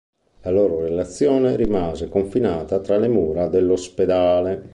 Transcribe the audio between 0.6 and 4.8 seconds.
relazione rimase confinata tra le mura dell'ospedale.